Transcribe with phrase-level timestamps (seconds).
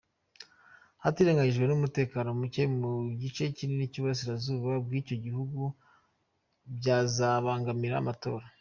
[1.03, 5.61] Hatirengagijwe n’umutekano muke mu gice kinini cy’iburasirazuba bw’icyo gihugu
[6.77, 8.45] byazabangamira amatora.